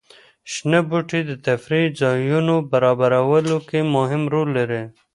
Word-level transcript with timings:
شنه 0.53 0.79
بوټي 0.89 1.21
د 1.29 1.31
تفریح 1.47 1.85
ځایونو 2.01 2.55
برابرولو 2.71 3.57
کې 3.67 3.79
مهم 3.95 4.23
رول 4.33 4.49
لري. 4.57 4.83